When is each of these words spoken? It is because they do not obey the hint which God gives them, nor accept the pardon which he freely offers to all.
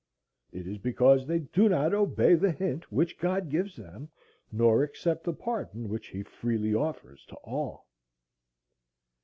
It 0.51 0.65
is 0.65 0.79
because 0.79 1.27
they 1.27 1.37
do 1.37 1.69
not 1.69 1.93
obey 1.93 2.33
the 2.33 2.51
hint 2.51 2.91
which 2.91 3.19
God 3.19 3.51
gives 3.51 3.75
them, 3.75 4.09
nor 4.51 4.81
accept 4.81 5.23
the 5.23 5.31
pardon 5.31 5.89
which 5.89 6.07
he 6.07 6.23
freely 6.23 6.73
offers 6.73 7.23
to 7.27 7.35
all. 7.43 7.85